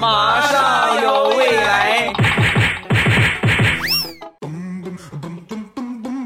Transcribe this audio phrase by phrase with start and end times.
[0.00, 2.12] 马上有未来，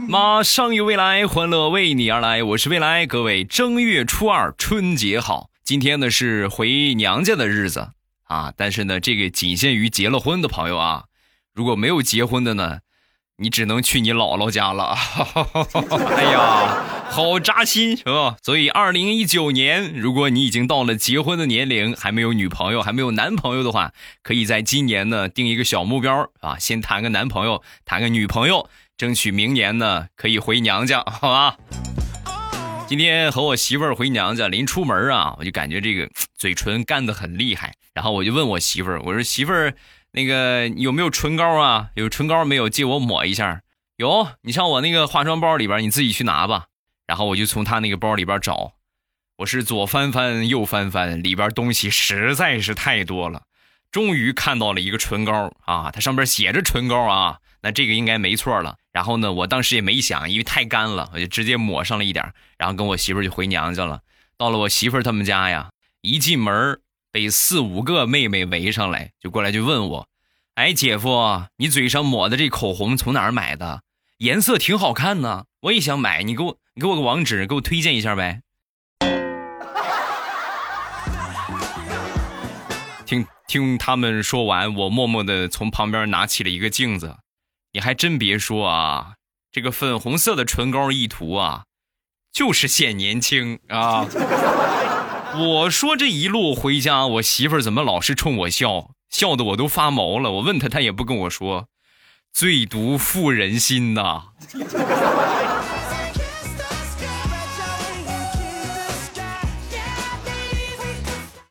[0.08, 2.42] 马上有未来，欢乐为你而来。
[2.42, 5.50] 我是未来，各位正月初二春节好。
[5.62, 7.90] 今天呢是回娘家的日子
[8.24, 11.04] 啊，但是呢这个仅限于结了婚的朋友啊，
[11.54, 12.78] 如果没有结婚的呢。
[13.36, 14.94] 你只能去你姥姥家了，
[16.16, 18.36] 哎呀，好扎心是吧？
[18.42, 23.92] 所以，二零一九年，如果你已经到了结婚的年龄，还没有女朋友，还没有男朋友的话，
[24.22, 31.56] 可以在今年呢定一个小目标啊，先谈个男朋友，谈个女朋友，争取明年呢可以回娘家，好吧？
[32.86, 39.74] 今天和我媳妇儿回娘家，临出门啊，我就感觉这个嘴唇干得很厉害，然后我就问我媳妇儿，我说媳妇儿。
[40.16, 41.88] 那个有没有唇膏啊？
[41.96, 42.68] 有唇膏没有？
[42.68, 43.62] 借我抹一下。
[43.96, 46.66] 有，你上我那个化妆包里边，你自己去拿吧。
[47.06, 48.74] 然后我就从他那个包里边找，
[49.38, 53.42] 我是左翻翻右翻翻，里边东西实在是太多了。
[53.90, 58.76] 终于看到了一个唇膏啊，它上边写着唇膏啊，那这个应该没错了。
[58.92, 64.00] 然后呢，我当时也没想，因为太干了，我就直接抹上了一点，然后跟我媳妇就回娘家了。
[64.36, 66.80] 到了我媳妇他们家呀，一进门。
[67.12, 70.08] 被四五个妹妹围上来，就过来就问我
[70.56, 73.82] ：“哎，姐夫，你嘴上抹的这口红从哪儿买的？
[74.18, 78.42] 颜色挺好看呢，我也想买，你给我，你给我个网址，给我推荐一下呗。”
[83.06, 87.16] 听听他们说完，我默默的从旁边拿起了一个镜子，
[87.72, 89.14] 你还真别说啊，
[89.50, 91.64] 这个粉红色的唇膏一涂啊，
[92.30, 94.06] 就是显年轻啊。
[95.34, 100.30] 我说这一路回家，我媳妇儿怎么老是冲我笑，笑的我都发毛了。
[100.32, 101.68] 我问她，她也不跟我说，
[102.34, 104.24] 最毒妇人心呐。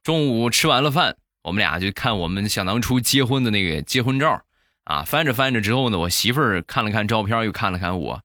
[0.04, 4.44] 中午吃完了饭，我们俩就看我们想当初结婚的那个结婚照
[4.84, 8.22] 啊，翻着翻着之后呢，我媳妇儿看了看照片，又看了看我，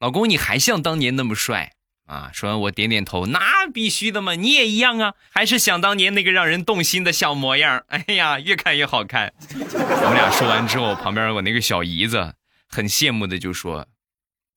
[0.00, 1.72] 老公你还像当年那么帅。
[2.06, 2.28] 啊！
[2.32, 7.84] 说完，我点点头，那必须的嘛，你也一样啊，还是想当年那个让人动心的小模样。
[7.86, 9.32] 哎呀，越看越好看。
[9.38, 12.34] 我们俩说完之后，旁边我那个小姨子
[12.66, 13.86] 很羡慕的就说：“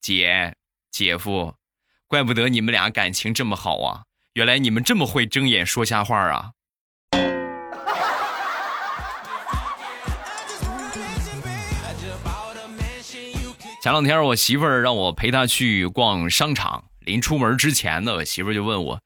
[0.01, 0.55] 姐，
[0.89, 1.53] 姐夫，
[2.07, 6.53] 怪不得你们俩感情这么好啊，原来你们这么会睁眼说瞎话啊。”
[13.83, 16.85] 前两天我媳妇儿让我陪她去逛商场。
[17.01, 19.01] 临出门之前呢，我媳妇就问我：“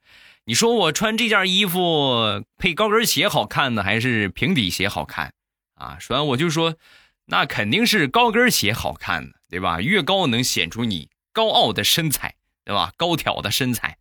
[0.46, 5.32] 你说我穿这件衣服配高跟鞋好看呢，还是平底鞋好看？”
[5.74, 6.76] 啊，说完我就说
[7.26, 9.80] ：“那肯定是高跟鞋好看，对吧？
[9.80, 12.92] 越高能显出你高傲的身材，对吧？
[12.96, 13.98] 高挑的身材，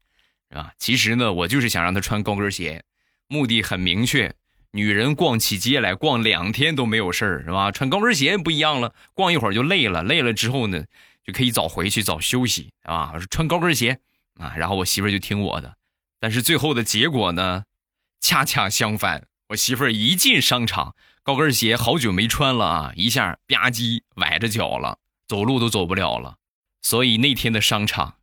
[0.52, 0.74] 是吧？
[0.78, 2.84] 其实呢，我就是想让她穿高跟鞋，
[3.28, 4.32] 目的很明确。
[4.72, 7.72] 女人逛起街来逛两天都没有事儿，是吧？
[7.72, 10.84] 穿高跟鞋不一样了，逛一会儿就累了，累了之后呢？”
[11.28, 13.16] 就可以早回去早休息啊！
[13.30, 14.00] 穿高跟鞋
[14.40, 15.76] 啊，然后我媳妇儿就听我的。
[16.22, 17.66] 但是最后的结果呢，
[18.22, 19.28] 恰恰相反。
[19.50, 26.38] 我媳妇儿一进商场，高跟鞋好久没穿了啊，一下吧唧崴着脚了，走路都走不了了。
[26.82, 28.16] 所以那天的商场，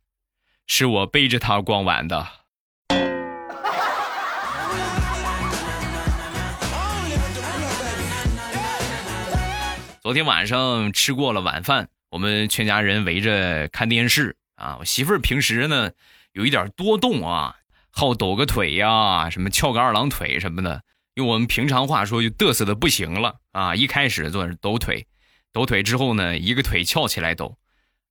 [0.65, 2.27] 是我背着她逛完的。
[10.05, 11.89] 昨天晚上吃过了晚饭。
[12.11, 14.77] 我们全家人围着看电视啊！
[14.79, 15.89] 我媳妇儿平时呢
[16.31, 17.55] 有一点多动啊，
[17.89, 20.83] 好抖个腿呀，什么翘个二郎腿什么的。
[21.15, 23.73] 用我们平常话说，就嘚瑟的不行了啊！
[23.73, 25.07] 一开始做抖腿，
[25.51, 27.57] 抖腿之后呢，一个腿翘起来抖，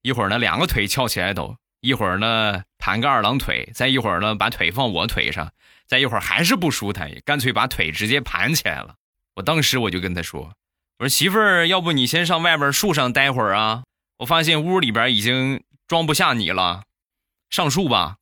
[0.03, 5.53] 一会儿呢两个腿翘起来抖，一会儿呢盘个二郎腿，再一会儿呢把腿放我腿上，
[5.87, 8.97] 再一会儿还是不舒坦，干脆把腿直接盘起来了。
[9.37, 10.57] 我当时我就跟他说
[10.99, 13.83] ：“我说媳妇儿，要不你先上外边树上待会儿啊？”
[14.19, 16.85] 我发现屋里边已经装不下你了，
[17.51, 18.17] 上树吧。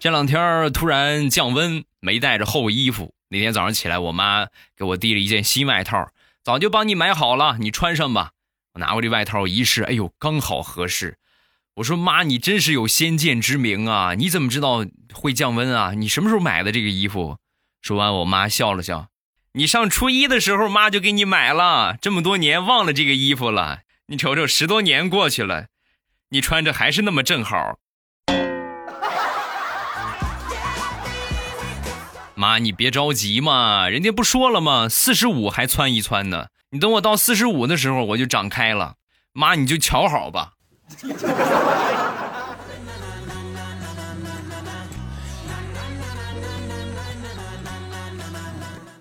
[0.00, 3.14] 这两天突然降温，没带着厚衣服。
[3.28, 6.10] 那天早上起来，我妈给我递了一件新外套，
[6.42, 8.32] 早就帮你买好了，你穿上吧。
[8.72, 11.16] 我拿过这外套一试，哎呦，刚好合适。
[11.76, 14.14] 我说妈，你真是有先见之明啊！
[14.14, 15.92] 你怎么知道会降温啊？
[15.94, 17.38] 你什么时候买的这个衣服？
[17.82, 19.08] 说完，我妈笑了笑
[19.54, 21.96] ：“你上初一的时候，妈就给你买了。
[22.00, 23.80] 这么多年忘了这个衣服了。
[24.06, 25.66] 你瞅瞅，十多年过去了，
[26.28, 27.80] 你穿着还是那么正好。”
[32.36, 34.88] 妈，你别着急嘛，人家不说了吗？
[34.88, 36.46] 四十五还穿一穿呢。
[36.70, 38.94] 你等我到四十五的时候，我就长开了。
[39.32, 40.52] 妈，你就瞧好吧。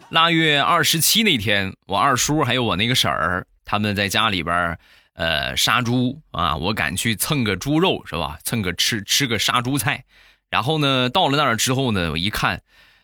[0.10, 4.78] 腊月二十七那天，我二叔还有我那个婶儿，他们在家里边
[5.16, 8.38] 呃，杀猪啊，我赶去蹭个猪肉是吧？
[8.44, 10.06] 蹭个吃吃个杀猪菜，
[10.52, 12.62] 然后呢，到了那儿之后呢，我一看，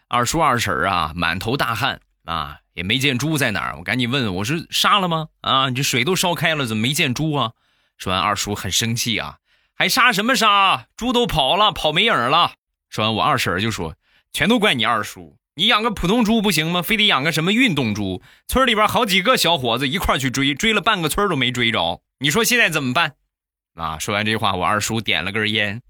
[0.07, 5.30] 二叔二婶啊，满头大汗啊，也没见猪在哪儿，我赶紧问，我说杀了吗？
[5.41, 7.53] 啊，你这水都烧开了，怎么没见猪啊？
[8.00, 9.38] 说完，二叔很生气啊，
[9.75, 10.88] 还杀什么杀？
[10.98, 12.54] 猪都跑了，跑没影了。
[12.90, 13.96] 说完，我二婶就说，
[14.34, 15.38] 全都怪你二叔。
[15.56, 16.81] 你养个普通猪不行吗？
[16.81, 18.24] 非得养个什么运动猪？
[18.48, 22.01] 村里边好几个小伙子一块去追，追了半个村都没追着。
[22.19, 23.16] 你说现在怎么办？
[23.75, 24.00] 啊！
[24.00, 25.81] 说完这话，我二叔点了根烟，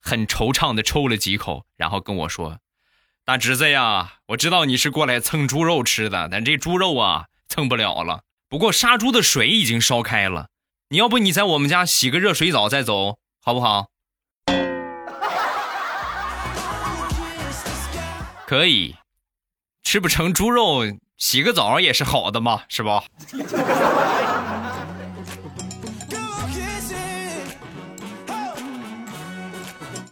[0.00, 2.60] 很惆怅的抽了几口，然后跟我说
[3.26, 8.22] ：“大侄子呀，我知道你是过来蹭猪肉吃的，但这猪肉啊蹭不了了。
[8.48, 10.48] 不过杀猪的水已经烧开了，
[10.88, 13.88] 你要不你在我们家洗个热水澡再走，好不好？”
[18.46, 18.94] 可以。
[19.82, 20.84] 吃不成猪肉，
[21.16, 23.02] 洗个澡也是好的嘛，是吧？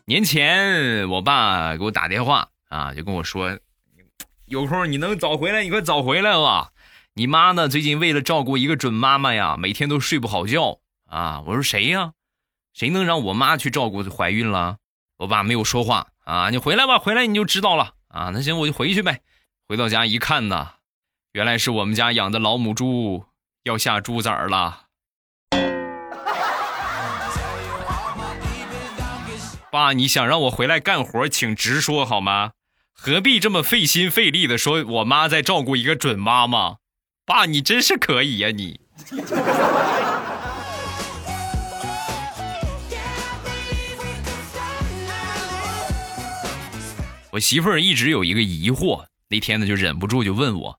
[0.07, 3.57] 年前我爸给我打电话啊，就跟我说，
[4.47, 6.73] 有空你能早回来，你快早回来吧。
[7.17, 11.43] 你妈呢，最近为了照顾一个准妈妈呀，每天都睡不好觉啊。
[11.47, 12.11] 我说谁呀？
[12.73, 14.79] 谁能让我妈去照顾怀孕了？
[15.19, 16.51] 我爸没有说话啊。
[16.51, 18.31] 你回来吧，回来你就知道了啊。
[18.35, 19.21] 那行，我就回去呗。
[19.69, 20.71] 回到家一看呢，
[21.31, 23.27] 原来是我们家养的老母猪
[23.63, 24.87] 要下猪崽儿了。
[29.71, 32.51] 爸，你想让我回来干活，请直说好吗？
[32.93, 36.79] 何必这么费心费力的说我妈在照顾一个准妈妈？
[37.27, 38.79] 爸，你真是可以呀你。
[47.33, 49.07] 我媳妇儿一直有一个疑惑。
[49.29, 50.79] 那天呢，就忍不住就问我：“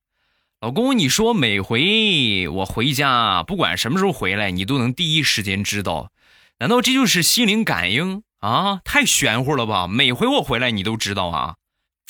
[0.61, 6.11] 老公，你说每回我回家，不管什么时候回来，你都能第一时间知道，
[6.59, 8.81] 难道这就是心灵感应啊？
[8.85, 9.87] 太玄乎了吧！
[9.87, 11.55] 每回我回来，你都知道啊？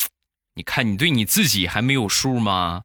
[0.55, 2.83] 你看你对你自己还没有数吗？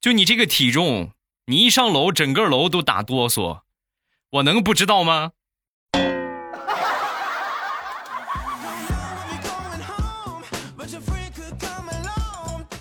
[0.00, 1.12] 就你这个体重，
[1.44, 3.60] 你一上楼，整个楼都打哆嗦，
[4.30, 5.32] 我能不知道吗？”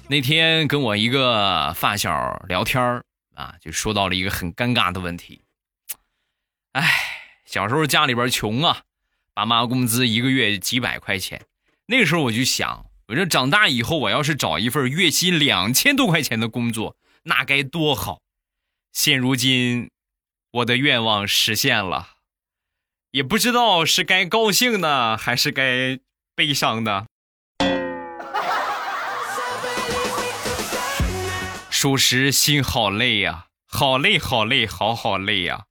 [0.08, 3.04] 那天跟我一个发小聊天
[3.36, 5.42] 啊，就说到了一个很尴尬的问题。
[6.72, 6.90] 哎，
[7.46, 8.84] 小时候家里边穷啊，
[9.34, 11.46] 爸妈工资一个月几百块钱。
[11.88, 18.20] 那时候我就想，我这长大以后我要是找一份月薪两千多块钱的工作，那该多好。
[18.92, 19.92] 现如今，
[20.52, 22.10] 我的愿望实现了，
[23.12, 26.00] 也不知道是该高兴呢，还是该
[26.36, 27.06] 悲伤呢。
[31.70, 35.66] 属实心好累呀，好累好累好好累呀。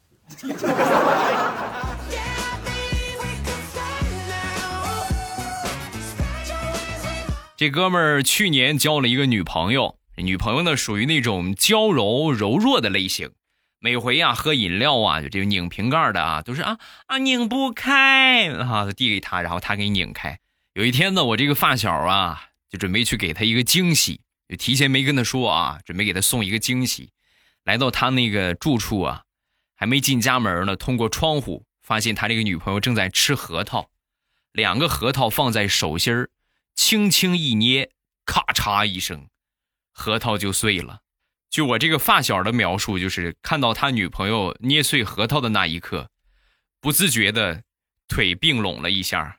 [7.56, 13.30] 这哥们儿去年交了一个女朋友，女朋友呢属于那种娇柔柔弱的类型，
[13.78, 20.38] 每回啊喝饮料啊就这个拧瓶盖的啊都是啊啊拧不开啊，递给他，然后他给拧开。
[20.74, 24.20] 有一天呢，我这个发小啊就准备去给他一个惊喜。
[24.48, 27.10] 就提前没跟他说啊，准备给他送一个惊喜。
[27.64, 29.24] 来到他那个住处啊，
[29.76, 33.90] 还没进家门呢，通过窗户发现他这个女朋友正在吃核桃，
[34.52, 36.28] 两个核桃放在手心，
[36.74, 37.90] 轻轻一捏，
[38.24, 39.26] 咔嚓一声，
[39.98, 41.00] 核桃就碎了。
[41.50, 46.08] 就我这个发小的描述，就是看到他女朋友捏碎核桃的那一刻，
[46.80, 47.64] 不自觉的
[48.06, 49.38] 腿并拢了一下。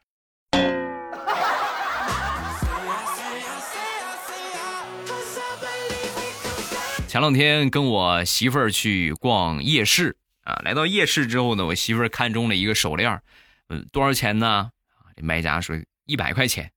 [7.08, 13.22] 前两天跟我媳妇儿去逛夜市啊，来到夜市之后呢，我媳妇儿看中了一个手链，
[13.70, 14.72] 嗯，多少钱呢？
[14.98, 15.76] 啊这卖家说
[16.06, 16.72] 一百块钱。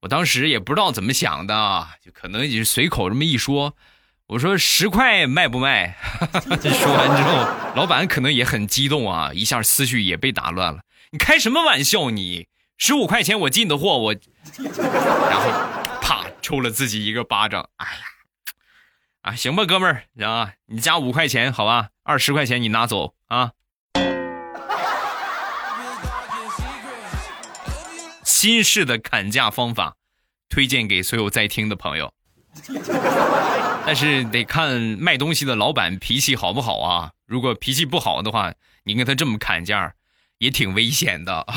[0.00, 3.76] 我当时也不知道怎么想的，就可能也是随口这么一说。
[4.26, 5.96] 我说十块卖不卖？
[6.62, 10.82] 说完之后，老板可能也很激动啊，一下思绪也被打乱了。
[11.10, 12.10] 你开什么玩笑？
[12.10, 12.46] 你
[12.78, 15.50] 十五块钱我进的货，我，然后
[16.00, 17.68] 啪抽了自己一个巴掌。
[17.76, 18.02] 哎呀！
[19.22, 23.50] 啊，行吧，哥们儿啊，你加五块钱，好吧，二十块钱你拿走啊。
[28.40, 29.96] 新式的砍价方法，
[30.48, 32.14] 推荐给所有在听的朋友。
[33.84, 37.10] 但是得看卖东西的老板脾气好不好啊。
[37.26, 38.54] 如果脾气不好的话，
[38.84, 39.92] 你跟他这么砍价，
[40.38, 41.46] 也挺危险的。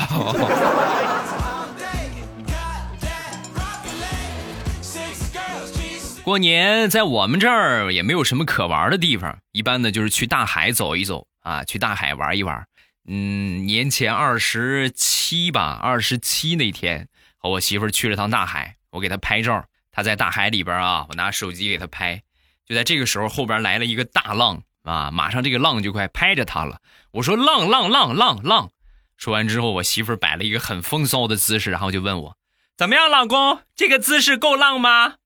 [6.22, 12.62] 过年在我们这儿也没有什么可玩的地方，一般呢就是去大海走一走啊，去大海玩一玩。
[13.06, 22.22] 嗯，年前二十七吧，二十七那天和我媳妇去了趟大海，我给她拍照，她在大海里边啊，我拿手机给她拍。
[22.64, 26.80] 就在这个时候，后边来了一个大浪啊，马上这个浪就快拍着她了。
[27.10, 28.70] 我说浪浪浪浪浪，
[29.18, 32.38] 说完之后，我媳妇摆了一个很风骚的姿势，然后就问我
[32.74, 35.16] 怎么样，老公，这个姿势够浪吗？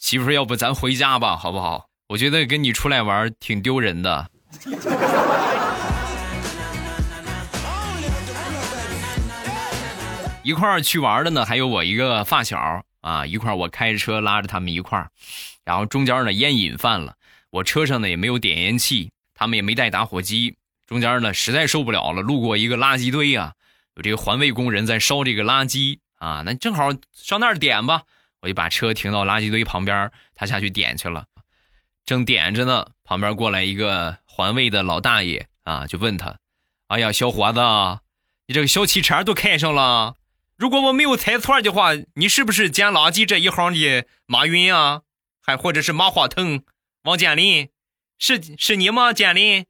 [0.00, 1.91] 媳妇儿，要不咱回家吧，好不好？
[2.12, 4.30] 我觉得跟你出来玩挺丢人的。
[10.42, 15.08] 一块儿去玩的呢，还有我一个发小啊，一块儿我开着车拉着他们一块儿，
[15.64, 17.14] 然后中间呢烟瘾犯了，
[17.48, 23.54] 我车上呢也没有点烟器，他们也没带打火机，中间呢实在受不了了，路过一个垃圾堆啊，
[23.94, 28.02] 有这个环卫工人在烧这个垃圾啊，那正好上那儿点吧，
[28.42, 31.24] 我就把车停到垃圾堆旁边，他下去点去了。
[32.04, 36.38] 正点着呢，旁边过来一个环卫的老大爷啊，就问他
[36.88, 37.60] ：“哎呀，小伙子，
[38.46, 40.16] 你这个小汽车都开上了？
[40.56, 45.02] 如果我没有猜错的话，你是不是捡垃圾这一行的马云啊？
[45.40, 46.62] 还或者是马化腾、
[47.04, 47.68] 王健林？
[48.18, 49.64] 是是你吗，健林？”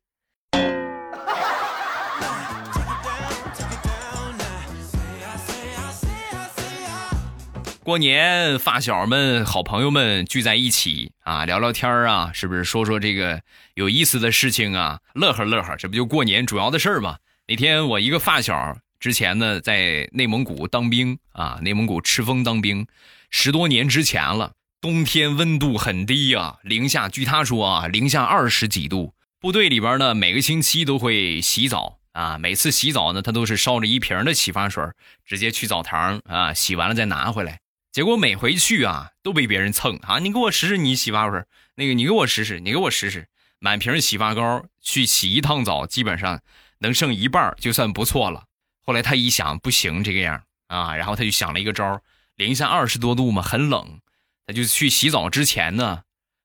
[7.85, 13.43] 过年，发小们、好朋友们聚在一起啊，聊聊天啊，是不是说说这个
[13.75, 17.17] 有意思的事情啊，乐呵乐呵，这不就过年主要的事儿吗？
[17.49, 22.87] 那天我一个发小之前呢在内蒙古当兵啊，内蒙古赤峰当兵，
[23.31, 29.13] 十多年之前了，冬天温度很低呀，零下，据他说啊，零下二十几度。
[29.41, 34.85] 部队里边呢，每个星期都会洗澡啊，每次洗澡呢，他都是烧着一瓶的洗发水，
[35.27, 37.59] 直接去澡堂啊，洗完了再拿回来。
[37.93, 40.19] 结果每回去啊，都被别人蹭啊！
[40.19, 41.45] 你给我试试你洗发水，
[41.75, 46.41] 那个你给我试试，你给我试试，满瓶洗发膏去洗一趟澡，基本上
[46.79, 48.45] 能剩一半就算不错了。
[48.81, 52.01] 后来他一想，不行这个样啊，然后他就想了一个招
[52.35, 54.01] 零下二十多度嘛，很冷，
[54.47, 56.05] 他就去洗澡之前呢，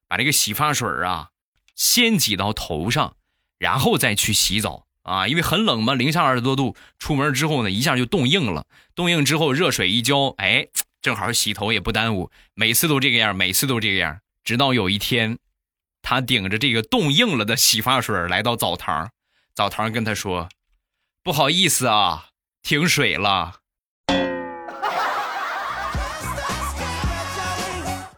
[0.10, 1.30] 把这个洗发水啊
[1.76, 3.16] 先挤到头上，
[3.58, 10.68] 然后再去洗澡啊，因为很冷嘛，零下二十多度，出门之后呢，一下就冻硬了，冻硬之后热水一浇，哎。
[11.02, 14.20] 正好洗头也不耽误，每次都这个样，每次都这个样。
[14.44, 15.38] 直到有一天，
[16.02, 19.12] 他顶着这个冻硬了的洗发水来到澡堂，
[19.54, 20.50] 澡堂跟他说
[21.24, 22.28] ：“不好意思啊，
[22.64, 23.60] 停水了。”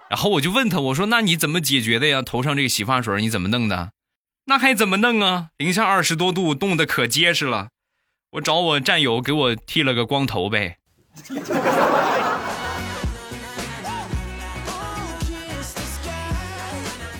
[0.10, 2.22] 然后我就问他，我说：“那你怎么解决的呀？
[2.22, 3.92] 头上这个洗发水你怎么弄的？
[4.46, 5.50] 那还怎么弄啊？
[5.58, 7.70] 零下二十多度，冻得可结实了。
[8.32, 10.78] 我找我战友给我剃了个光头呗。”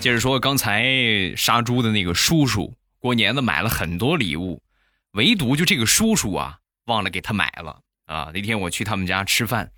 [0.00, 4.62] 接着说，刚才杀猪的那个叔叔，过年的买了很多礼物，
[5.10, 8.30] 唯独就这个叔叔啊，忘了给他买了啊。
[8.32, 9.70] 那天我去他们家吃饭，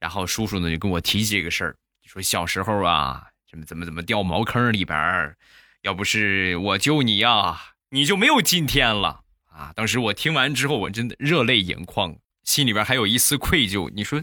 [0.00, 5.36] 然后叔叔呢就跟我提起这个事儿，说小时候啊，怎么怎么怎么掉茅坑里边儿
[5.82, 7.60] 要不是我救你呀，
[7.90, 9.20] 你就没有今天了
[9.52, 9.74] 啊。
[9.76, 13.90] 当时我听完之后，我真的热泪盈眶，心里边还有一丝愧疚。
[13.94, 14.22] 你说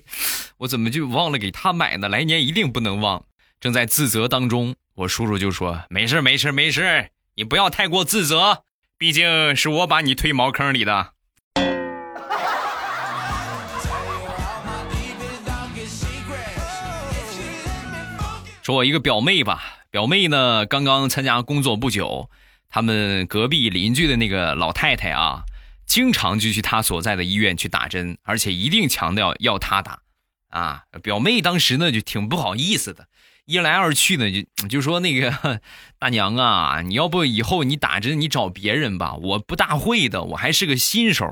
[0.58, 2.10] 我怎么就忘了给他买呢？
[2.10, 3.26] 来年一定不能忘。
[3.60, 4.76] 正在自责当中。
[4.96, 8.64] 我叔叔就说：“没事，没事，没事，你不要太过自责，
[8.98, 11.12] 毕竟是我把你推茅坑里的。
[18.64, 19.62] ”说，我一个表妹吧，
[19.92, 22.30] 表妹呢刚刚参加工作不久，
[22.70, 25.44] 他们隔壁邻居的那个老太太啊，
[25.86, 30.00] 经常就去她所在的医院去打针，而且一定强调要她打。
[30.56, 33.08] 啊，表妹当时呢就挺不好意思的。
[33.46, 35.60] 一来二去呢，就就说那个
[36.00, 41.26] 大娘啊，你要不以后你打针你找别人吧，我不大会的，我还是个新手。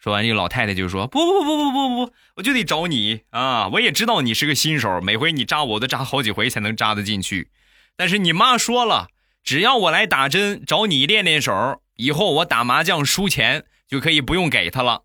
[0.00, 3.68] 说完，这个老太太就说：“不不不不不不，我就得找你啊！
[3.68, 7.48] 我也知道你是个新手，每回你扎我都扎好几回才能扎得进去。
[7.96, 9.06] 但是你妈说了，
[9.42, 15.03] 只要我来打针找你练练手，以后我打麻将输钱就可以不用给他了。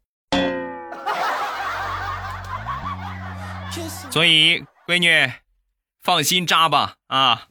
[4.09, 5.31] 所以，闺女。”
[6.01, 7.47] 放心扎吧，啊！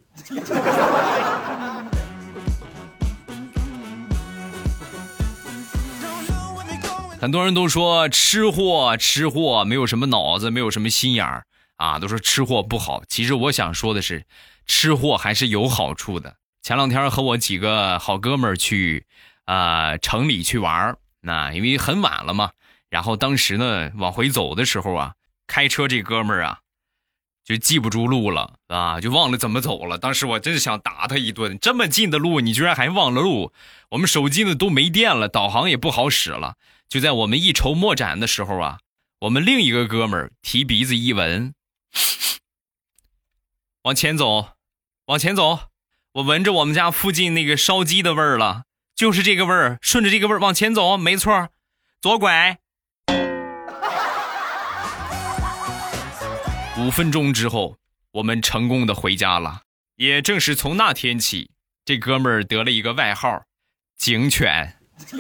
[7.20, 11.44] 很多人都说吃货，吃货没有什么脑子，没有什么心眼儿
[11.76, 13.02] 啊，都说吃货不好。
[13.06, 14.24] 其实我想说的是，
[14.66, 16.36] 吃货还是有好处的。
[16.62, 19.06] 前两天和我几个好哥们儿去
[19.44, 22.52] 啊城里去玩儿，那因为很晚了嘛，
[22.88, 25.12] 然后当时呢往回走的时候啊。
[25.48, 26.60] 开车这哥们儿啊，
[27.44, 29.98] 就记不住路了啊，就忘了怎么走了。
[29.98, 33.52] 当时我真是想打他一顿，这么近的路你居然还忘了路！
[33.88, 36.56] 我们手机呢都没电了，导航也不好使了。
[36.88, 38.80] 就在我们一筹莫展的时候啊，
[39.20, 41.54] 我们另一个哥们儿提鼻子一闻，
[43.82, 44.50] 往前走，
[45.06, 45.70] 往前走，
[46.12, 48.64] 我闻着我们家附近那个烧鸡的味儿了，
[48.94, 51.48] 就是这个味儿，顺着这个味儿往前走，没错，
[52.00, 52.58] 左拐。
[56.78, 57.76] 五分钟之后，
[58.12, 59.62] 我们成功的回家了。
[59.96, 61.50] 也正是从那天起，
[61.84, 63.42] 这哥们儿得了一个外号——
[63.98, 64.76] 警犬。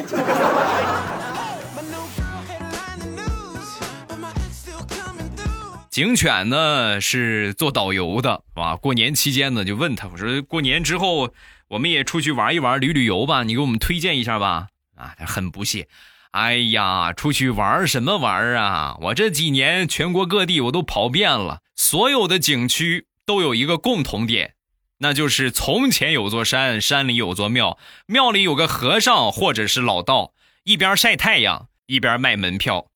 [5.90, 8.76] 警犬呢是做导游的，啊。
[8.76, 11.32] 过年期间呢，就问他，我说过年之后
[11.66, 14.68] 我们也出去玩一玩，旅旅游吧，你给我们推荐一下吧。
[14.94, 15.88] 啊，他很不屑。
[16.32, 18.96] 哎呀，出去玩什么玩啊？
[19.00, 24.54] 我这几年全国各地我都跑遍了，所有的景区都有一个共同点，
[24.98, 32.86] 那就是从前有座山，山里有座庙，庙里有个和尚或者是老道，一边晒太阳一边卖门票。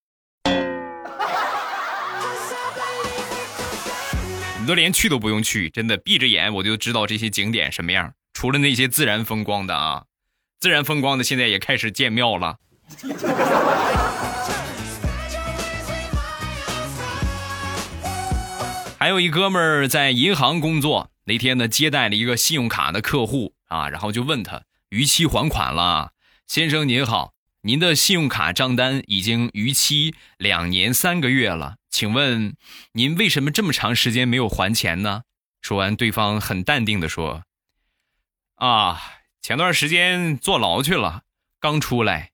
[4.61, 8.13] 你都连去都不用去，真的闭着眼我就知道这些景点什么样。
[8.35, 10.05] 除了那些自然风光的啊，
[10.61, 12.59] 自然风光的现在也开始建庙了。
[18.99, 26.13] 还有一哥们儿在银行工作，那天呢接待了一个信用卡的客户啊，然后就问他逾期还款了，
[26.47, 27.33] 先生您好，
[27.63, 32.55] 您的信用卡账单已经逾期两年三个月了，请问
[32.93, 35.23] 您为什么这么长时间没有还钱呢？
[35.61, 37.43] 说完，对方很淡定的说
[38.57, 39.01] ：“啊，
[39.41, 41.23] 前段时间坐牢去了，
[41.59, 42.31] 刚出来。”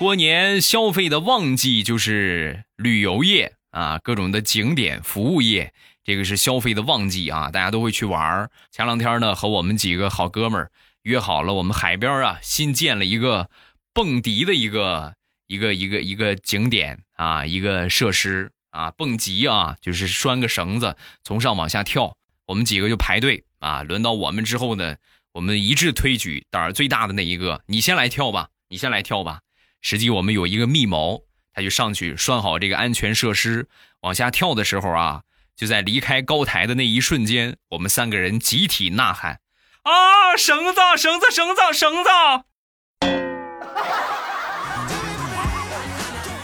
[0.00, 10.70] 过年消费的旺季就是旅游业啊，各种的景点服务业，这个是消费的旺季啊，大家都会去玩前两天呢，和我们几个好哥们儿
[11.02, 13.50] 约好了，我们海边啊新建了一个
[13.92, 24.96] 蹦迪的一个一个一个一个景点啊，一个设施啊，蹦极啊，就是拴个绳子从上往下跳，我们几个就排队啊，轮到我们之后呢，
[25.34, 29.40] 我们一致推举胆儿最大的那一个，你先来跳吧，你先来跳吧。
[29.82, 33.68] 实际我们有一个密谋，他就上去拴好这个安全设施，
[34.00, 35.22] 往下跳的时候啊，
[35.56, 39.40] 就在离开高台的那一瞬间，我们三个人集体呐喊
[39.84, 42.10] ：“啊，绳子，绳子，绳子，绳子！”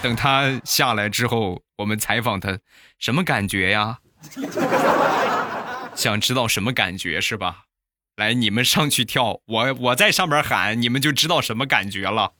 [0.02, 2.58] 等他下来之后，我们采访他，
[2.98, 3.98] 什么感觉呀？
[5.94, 7.64] 想知道什么感觉是吧？
[8.16, 12.32] 来，你们上去跳，我我在上边喊，你们就知道什么感觉了。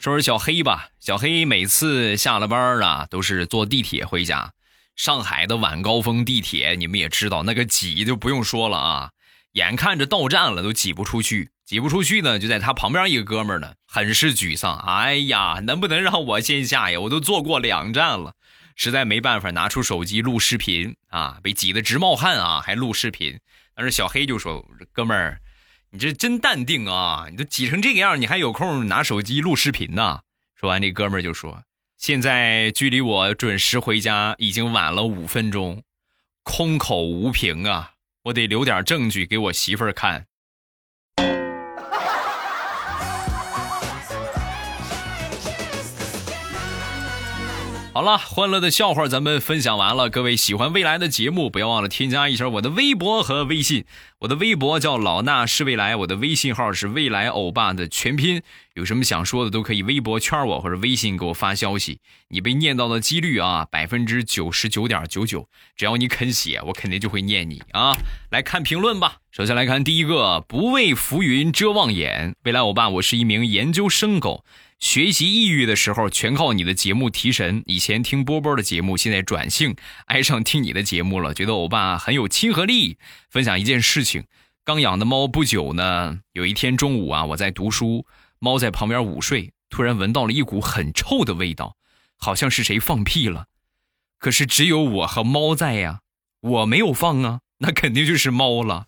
[0.00, 4.52] 说说小黑吧，小黑每次下了班啊，都是坐地铁回家。
[4.96, 9.10] 上海的晚高峰地铁，你们也知道，那个挤就不用说了啊。
[9.52, 14.76] 眼看着到站了，都挤不出去，挤不出去呢，就在他旁边一个哥们儿呢，很是沮丧。
[14.78, 17.00] 哎呀，能不能让我先下呀？
[17.00, 18.34] 我都坐过两站了。
[18.74, 23.38] 实在没办法，拿出手机录视频啊，被挤得直冒汗啊，还录视频。
[23.74, 25.40] 但是小黑就说：“哥们儿，
[25.90, 27.26] 你这真淡定啊！
[27.30, 30.20] 你都挤成这个样，你还有空拿手机录视频呢？”
[30.54, 31.64] 说完，这哥们儿就说
[31.98, 35.82] ：“现在距离我准时回家已经晚了五分钟，
[36.42, 37.92] 空口无凭啊，
[38.24, 40.26] 我得留点证据给我媳妇儿看。”
[47.94, 50.10] 好了，欢乐的笑话咱们分享完了。
[50.10, 53.84] 各位喜欢未来的节目，不要忘了添加一下我的微博和微信。
[54.18, 58.42] 我的微博叫老衲是未来，我的微信号是未来欧巴的全拼。
[58.74, 62.00] 有什么想说的，都可以微博圈我或者微信给我发消息。
[62.30, 65.48] 你被念到的几率啊，百分之九十九点九九。
[65.76, 67.96] 只要你肯写，我肯定就会念你啊。
[68.32, 69.18] 来看评论吧。
[69.30, 72.34] 首先来看第一个，不畏浮云遮望眼。
[72.42, 74.44] 未来欧巴，我是一名研究生狗。
[74.80, 77.62] 学习抑郁的时候，全靠你的节目提神。
[77.66, 82.98] 以前听波波的节目，现在转性爱上听你的节目了，觉得欧巴很有亲和力。
[83.30, 84.24] 分享一件事情：
[84.62, 88.04] 刚养的猫不久呢，有一天中午啊，我在读书，
[88.38, 91.76] 猫在旁边午睡，突然闻到了一股很臭的味道，
[92.18, 93.46] 好像是谁放屁了。
[94.18, 96.00] 可是只有我和猫在呀，
[96.40, 98.86] 我没有放啊，那肯定就是猫了。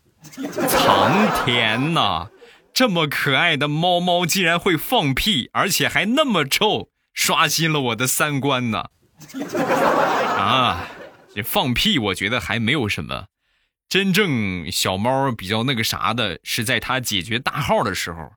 [0.69, 2.29] 苍天呐！
[2.77, 8.91] 这么可爱的猫猫竟然会放屁，而且还那么臭，刷新了我的三观呢！
[10.37, 10.87] 啊，
[11.35, 13.29] 这放屁，我觉得还没有什么。
[13.89, 18.33] 真正小猫比较那个啥的，是在它解决大号的时候。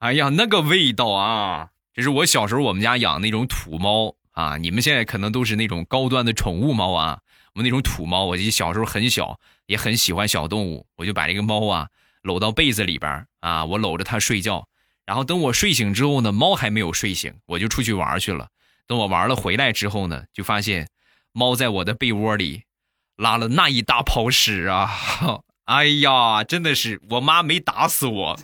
[0.00, 1.68] 哎呀，那个味道啊！
[1.94, 4.56] 这是我小时候我们家养那种土猫啊。
[4.56, 7.20] 你们现在可能都是那种高端的宠物猫啊。
[7.52, 11.86] 我们那种土猫，我记得小时候很小，也很喜欢小动物，我就把这个猫啊
[12.24, 14.66] 搂到被子里边啊，我搂着它睡觉。
[15.06, 18.48] 然后等我睡醒之后呢，猫还没有睡醒，我就出去玩去了。
[18.88, 20.88] 等我玩了回来之后呢，就发现
[21.32, 22.64] 猫在我的被窝里
[23.16, 24.90] 拉了那一大泡屎啊！
[25.64, 28.38] 哎呀，真的是我妈没打死我。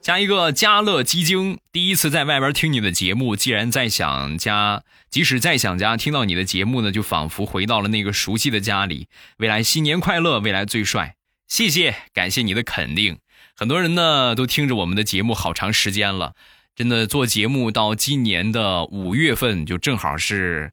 [0.00, 9.08] 加一个家乐鸡精，第一次在外边听你的节目，既然再想家，即使再想家，听到你的节目呢，就仿佛回到了那个熟悉的家里。
[9.36, 11.16] 未来新年快乐，未来最帅，
[11.48, 13.18] 谢谢，感谢你的肯定。
[13.56, 16.34] 很多人呢都听着我们的节目好长时间了，
[16.76, 20.72] 真的做节目到今年的五月份就正好是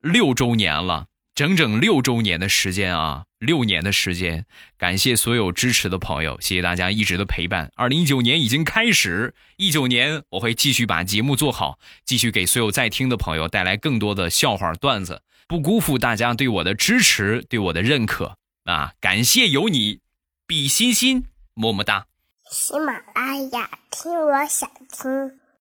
[0.00, 4.44] 六周年了，整整六周年的时间啊，六年的时间，
[4.76, 7.72] 感谢所有支持的朋友，谢谢大家一直的陪伴。
[7.74, 18.92] 二零一九年已经开始，一九年我会继续把节目做好，继续给所有在听的朋友带来更多的笑话段子，不辜负大家对我的支持，对我的认可啊！
[19.00, 19.98] 感谢有你，
[20.50, 22.08] 比心心，么么哒。
[22.50, 25.39] 喜马拉雅，听我想听。